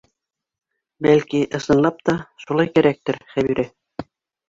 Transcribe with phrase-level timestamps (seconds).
[1.07, 2.17] Бәлки, ысынлап та,
[2.47, 3.71] шулай кәрәктер, Хәбирә.